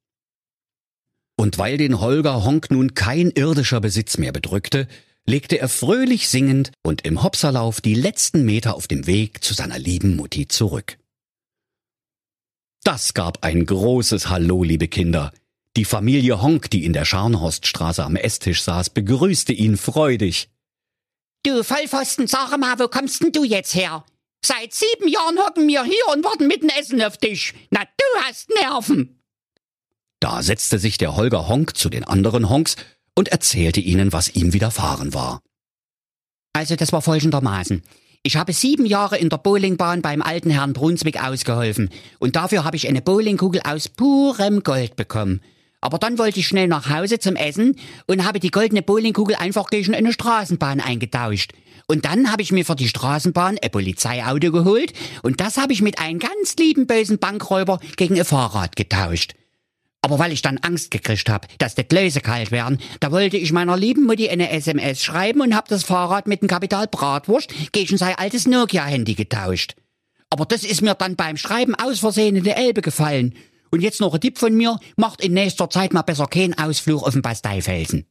Und 1.47 1.57
weil 1.57 1.77
den 1.77 2.01
Holger 2.01 2.43
Honk 2.43 2.71
nun 2.71 2.93
kein 2.93 3.31
irdischer 3.31 3.79
Besitz 3.79 4.17
mehr 4.17 4.33
bedrückte, 4.33 4.85
legte 5.25 5.57
er 5.59 5.69
fröhlich 5.69 6.27
singend 6.27 6.73
und 6.83 7.05
im 7.05 7.23
Hopserlauf 7.23 7.79
die 7.79 7.93
letzten 7.93 8.43
Meter 8.43 8.75
auf 8.75 8.89
dem 8.89 9.07
Weg 9.07 9.41
zu 9.45 9.53
seiner 9.53 9.79
lieben 9.79 10.17
Mutti 10.17 10.49
zurück. 10.49 10.97
Das 12.83 13.13
gab 13.13 13.45
ein 13.45 13.65
großes 13.65 14.27
Hallo, 14.27 14.61
liebe 14.61 14.89
Kinder, 14.89 15.31
die 15.77 15.85
Familie 15.85 16.41
Honk, 16.41 16.69
die 16.69 16.83
in 16.83 16.91
der 16.91 17.05
Scharnhorststraße 17.05 18.03
am 18.03 18.17
Esstisch 18.17 18.61
saß, 18.63 18.89
begrüßte 18.89 19.53
ihn 19.53 19.77
freudig. 19.77 20.49
Du 21.43 21.63
Vollpfosten, 21.63 22.27
sag 22.27 22.57
mal, 22.57 22.77
wo 22.77 22.89
kommst 22.89 23.23
denn 23.23 23.31
du 23.31 23.45
jetzt 23.45 23.73
her? 23.73 24.03
Seit 24.43 24.73
sieben 24.73 25.07
Jahren 25.07 25.39
hocken 25.39 25.65
wir 25.65 25.85
hier 25.85 26.13
und 26.13 26.25
warten 26.25 26.47
mit 26.47 26.61
dem 26.61 26.71
Essen 26.77 27.01
auf 27.01 27.15
dich. 27.15 27.53
Na, 27.69 27.83
du 27.85 28.21
hast 28.23 28.49
Nerven. 28.49 29.16
Da 30.19 30.41
setzte 30.41 30.79
sich 30.79 30.97
der 30.97 31.15
Holger 31.15 31.47
Honk 31.47 31.77
zu 31.77 31.89
den 31.89 32.03
anderen 32.03 32.49
Honks 32.49 32.75
und 33.15 33.29
erzählte 33.29 33.79
ihnen, 33.79 34.13
was 34.13 34.35
ihm 34.35 34.53
widerfahren 34.53 35.13
war. 35.13 35.41
Also 36.53 36.75
das 36.75 36.91
war 36.91 37.01
folgendermaßen. 37.01 37.83
Ich 38.23 38.35
habe 38.35 38.51
sieben 38.51 38.85
Jahre 38.85 39.17
in 39.17 39.29
der 39.29 39.37
Bowlingbahn 39.37 40.01
beim 40.01 40.21
alten 40.21 40.49
Herrn 40.49 40.73
Brunswick 40.73 41.23
ausgeholfen 41.23 41.89
und 42.19 42.35
dafür 42.35 42.63
habe 42.63 42.75
ich 42.75 42.87
eine 42.87 43.01
Bowlingkugel 43.01 43.61
aus 43.63 43.89
purem 43.89 44.63
Gold 44.63 44.95
bekommen. 44.95 45.41
Aber 45.81 45.99
dann 45.99 46.17
wollte 46.17 46.39
ich 46.39 46.47
schnell 46.47 46.67
nach 46.67 46.89
Hause 46.89 47.19
zum 47.19 47.35
Essen 47.35 47.75
und 48.07 48.25
habe 48.25 48.39
die 48.39 48.49
goldene 48.49 48.81
Bowlingkugel 48.81 49.35
einfach 49.35 49.67
gegen 49.67 49.93
eine 49.93 50.11
Straßenbahn 50.11 50.81
eingetauscht. 50.81 51.53
Und 51.87 52.05
dann 52.05 52.31
habe 52.31 52.41
ich 52.41 52.51
mir 52.51 52.65
für 52.65 52.75
die 52.75 52.89
Straßenbahn 52.89 53.59
ein 53.61 53.71
Polizeiauto 53.71 54.51
geholt 54.51 54.91
und 55.21 55.39
das 55.39 55.57
habe 55.57 55.71
ich 55.71 55.81
mit 55.81 55.99
einem 55.99 56.19
ganz 56.19 56.55
lieben 56.57 56.87
bösen 56.87 57.19
Bankräuber 57.19 57.79
gegen 57.95 58.19
ein 58.19 58.25
Fahrrad 58.25 58.75
getauscht. 58.75 59.35
Aber 60.07 60.19
weil 60.19 60.31
ich 60.31 60.41
dann 60.41 60.57
Angst 60.59 60.89
gekriegt 60.89 61.29
hab, 61.29 61.49
dass 61.57 61.75
die 61.75 61.83
Gläser 61.83 62.21
kalt 62.21 62.49
werden, 62.49 62.79
da 63.01 63.11
wollte 63.11 63.35
ich 63.35 63.51
meiner 63.51 63.75
lieben 63.75 64.05
Mutti 64.05 64.29
eine 64.29 64.51
SMS 64.51 65.03
schreiben 65.03 65.41
und 65.41 65.53
hab 65.53 65.67
das 65.67 65.83
Fahrrad 65.83 66.27
mit 66.27 66.41
dem 66.41 66.47
Kapital 66.47 66.87
Bratwurst 66.87 67.53
gegen 67.73 67.97
sein 67.97 68.15
altes 68.15 68.47
Nokia-Handy 68.47 69.15
getauscht. 69.15 69.75
Aber 70.29 70.45
das 70.45 70.63
ist 70.63 70.81
mir 70.81 70.95
dann 70.95 71.17
beim 71.17 71.35
Schreiben 71.35 71.75
aus 71.75 71.99
Versehen 71.99 72.37
in 72.37 72.45
die 72.45 72.51
Elbe 72.51 72.81
gefallen. 72.81 73.35
Und 73.69 73.81
jetzt 73.81 73.99
noch 73.99 74.13
ein 74.13 74.21
Tipp 74.21 74.37
von 74.37 74.55
mir, 74.55 74.79
macht 74.95 75.19
in 75.19 75.33
nächster 75.33 75.69
Zeit 75.69 75.91
mal 75.91 76.03
besser 76.03 76.27
keinen 76.27 76.57
Ausflug 76.57 77.03
auf 77.03 77.11
den 77.11 77.21
Basteifelsen. 77.21 78.05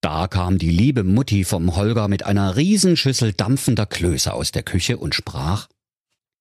Da 0.00 0.28
kam 0.28 0.56
die 0.56 0.70
liebe 0.70 1.04
Mutti 1.04 1.44
vom 1.44 1.76
Holger 1.76 2.08
mit 2.08 2.24
einer 2.24 2.56
Riesenschüssel 2.56 3.34
dampfender 3.34 3.84
Klöße 3.84 4.32
aus 4.32 4.50
der 4.50 4.62
Küche 4.62 4.96
und 4.96 5.14
sprach 5.14 5.68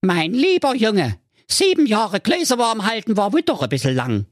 Mein 0.01 0.31
lieber 0.31 0.75
Junge, 0.75 1.19
sieben 1.49 1.85
Jahre 1.85 2.19
Klöße 2.19 2.57
warm 2.57 2.85
halten 2.85 3.17
war 3.17 3.33
wohl 3.33 3.41
doch 3.41 3.61
ein 3.61 3.69
bisschen 3.69 3.95
lang. 3.95 4.25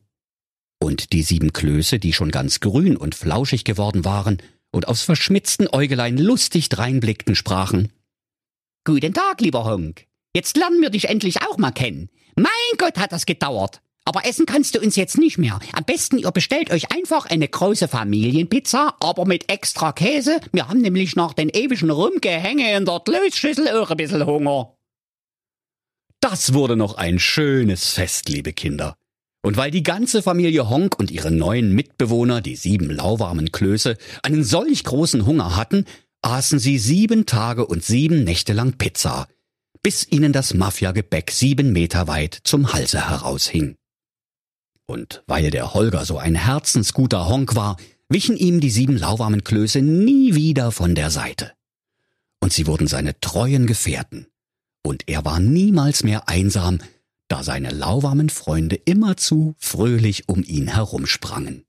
Und 0.79 1.13
die 1.13 1.23
sieben 1.23 1.53
Klöße, 1.53 1.99
die 1.99 2.13
schon 2.13 2.31
ganz 2.31 2.59
grün 2.59 2.97
und 2.97 3.15
flauschig 3.15 3.63
geworden 3.63 4.05
waren 4.05 4.41
und 4.71 4.87
aus 4.87 5.01
verschmitzten 5.01 5.67
Äugelein 5.71 6.17
lustig 6.17 6.69
dreinblickten, 6.69 7.35
sprachen 7.35 7.91
Guten 8.83 9.13
Tag, 9.13 9.41
lieber 9.41 9.65
Honk. 9.65 10.05
Jetzt 10.35 10.57
lernen 10.57 10.81
wir 10.81 10.91
dich 10.91 11.09
endlich 11.09 11.41
auch 11.41 11.57
mal 11.57 11.71
kennen. 11.71 12.09
Mein 12.35 12.51
Gott, 12.77 12.97
hat 12.97 13.11
das 13.11 13.25
gedauert. 13.25 13.81
Aber 14.03 14.25
essen 14.27 14.45
kannst 14.45 14.75
du 14.75 14.79
uns 14.79 14.95
jetzt 14.95 15.17
nicht 15.17 15.39
mehr. 15.39 15.59
Am 15.73 15.83
besten 15.83 16.19
ihr 16.19 16.29
bestellt 16.29 16.69
euch 16.69 16.91
einfach 16.91 17.25
eine 17.25 17.47
große 17.47 17.87
Familienpizza, 17.87 18.95
aber 18.99 19.25
mit 19.25 19.51
extra 19.51 19.93
Käse. 19.93 20.39
Wir 20.51 20.67
haben 20.67 20.81
nämlich 20.81 21.15
nach 21.15 21.33
den 21.33 21.49
ewigen 21.49 21.89
Rumgehänge 21.89 22.75
in 22.75 22.85
der 22.85 22.99
Klößschüssel 22.99 23.69
auch 23.69 23.89
ein 23.89 23.97
bisschen 23.97 24.25
Hunger. 24.25 24.75
Das 26.27 26.55
wurde 26.55 26.75
noch 26.75 26.95
ein 26.95 27.19
schönes 27.19 27.91
Fest, 27.91 28.29
liebe 28.29 28.51
Kinder. 28.51 28.97
Und 29.43 29.57
weil 29.57 29.69
die 29.69 29.83
ganze 29.83 30.23
Familie 30.23 30.67
Honk 30.71 30.97
und 30.97 31.11
ihre 31.11 31.29
neuen 31.29 31.71
Mitbewohner, 31.71 32.41
die 32.41 32.55
sieben 32.55 32.89
lauwarmen 32.89 33.51
Klöße, 33.51 33.95
einen 34.23 34.43
solch 34.43 34.83
großen 34.83 35.27
Hunger 35.27 35.55
hatten, 35.55 35.85
aßen 36.23 36.57
sie 36.57 36.79
sieben 36.79 37.27
Tage 37.27 37.67
und 37.67 37.83
sieben 37.83 38.23
Nächte 38.23 38.53
lang 38.53 38.73
Pizza, 38.73 39.27
bis 39.83 40.07
ihnen 40.09 40.33
das 40.33 40.55
Mafiagebäck 40.55 41.29
sieben 41.29 41.73
Meter 41.73 42.07
weit 42.07 42.39
zum 42.43 42.73
Halse 42.73 43.07
heraushing. 43.07 43.75
Und 44.87 45.21
weil 45.27 45.51
der 45.51 45.75
Holger 45.75 46.05
so 46.05 46.17
ein 46.17 46.33
herzensguter 46.33 47.27
Honk 47.27 47.55
war, 47.55 47.77
wichen 48.09 48.35
ihm 48.35 48.61
die 48.61 48.71
sieben 48.71 48.97
lauwarmen 48.97 49.43
Klöße 49.43 49.83
nie 49.83 50.33
wieder 50.33 50.71
von 50.71 50.95
der 50.95 51.11
Seite. 51.11 51.51
Und 52.41 52.51
sie 52.51 52.65
wurden 52.65 52.87
seine 52.87 53.19
treuen 53.19 53.67
Gefährten. 53.67 54.25
Und 54.85 55.07
er 55.07 55.25
war 55.25 55.39
niemals 55.39 56.03
mehr 56.03 56.29
einsam, 56.29 56.77
da 57.27 57.41
seine 57.41 57.71
lauwarmen 57.71 58.29
Freunde 58.29 58.75
immerzu 58.75 59.55
fröhlich 59.57 60.29
um 60.29 60.43
ihn 60.43 60.67
herumsprangen. 60.67 61.63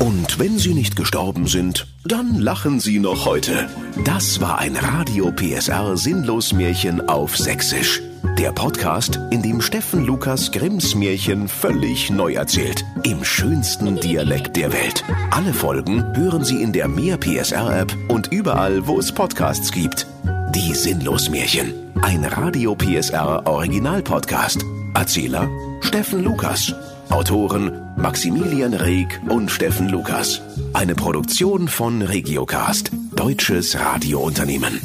Und 0.00 0.40
wenn 0.40 0.58
sie 0.58 0.74
nicht 0.74 0.96
gestorben 0.96 1.46
sind, 1.46 1.86
dann 2.04 2.40
lachen 2.40 2.80
sie 2.80 2.98
noch 2.98 3.24
heute. 3.24 3.68
Das 4.04 4.40
war 4.40 4.58
ein 4.58 4.74
Radio 4.74 5.30
PSR 5.30 5.96
Sinnlosmärchen 5.96 7.08
auf 7.08 7.38
Sächsisch. 7.38 8.02
Der 8.36 8.50
Podcast, 8.50 9.20
in 9.30 9.42
dem 9.42 9.60
Steffen 9.60 10.04
Lukas 10.04 10.50
Grimms 10.50 10.96
Märchen 10.96 11.46
völlig 11.46 12.10
neu 12.10 12.32
erzählt. 12.32 12.84
Im 13.04 13.22
schönsten 13.22 13.94
Dialekt 14.00 14.56
der 14.56 14.72
Welt. 14.72 15.04
Alle 15.30 15.54
Folgen 15.54 16.16
hören 16.16 16.44
Sie 16.44 16.62
in 16.62 16.72
der 16.72 16.88
Mehr 16.88 17.16
PSR 17.16 17.82
App 17.82 17.96
und 18.08 18.32
überall, 18.32 18.88
wo 18.88 18.98
es 18.98 19.12
Podcasts 19.12 19.70
gibt. 19.70 20.08
Die 20.54 20.74
Sinnlosmärchen. 20.74 21.91
Ein 22.02 22.24
Radio 22.24 22.74
PSR 22.74 23.46
Original 23.46 24.02
Podcast. 24.02 24.64
Erzähler 24.92 25.48
Steffen 25.80 26.24
Lukas. 26.24 26.74
Autoren 27.10 27.80
Maximilian 27.96 28.74
Reg 28.74 29.20
und 29.28 29.50
Steffen 29.50 29.88
Lukas. 29.88 30.42
Eine 30.72 30.94
Produktion 30.94 31.68
von 31.68 32.02
Regiocast, 32.02 32.90
deutsches 33.14 33.78
Radiounternehmen. 33.78 34.80